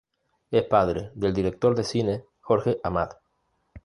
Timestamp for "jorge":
2.39-2.79